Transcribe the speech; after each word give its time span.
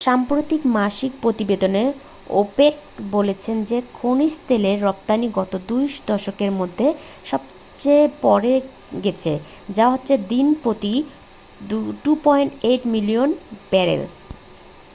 সাম্প্রতিক 0.01 0.61
মাসিক 0.77 1.11
প্রতিবেদনে 1.21 1.83
ওপেক 2.41 2.73
বলেছে 3.11 3.51
যে 3.69 3.77
খনিজ 3.93 4.33
তেলের 4.47 4.77
রপ্তানি 4.83 5.27
গত 5.39 5.53
2 5.69 5.79
দশকের 6.07 6.51
মধ্যে 6.51 6.87
সবচেয়ে 7.25 8.05
পরে 8.21 8.53
গেছে 9.03 9.31
যা 9.69 9.85
হচ্ছে 9.89 10.13
দিন 10.31 10.47
প্রতি 10.63 10.93
2.8 11.61 12.81
মিলিয়ন 12.93 13.29
ব্যারেল 13.71 14.01